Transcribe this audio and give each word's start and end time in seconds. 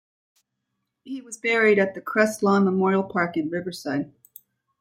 He 1.03 1.21
was 1.21 1.37
buried 1.37 1.77
at 1.77 1.93
the 1.93 2.01
Crestlawn 2.01 2.63
Memorial 2.63 3.03
Park 3.03 3.37
in 3.37 3.51
Riverside. 3.51 4.11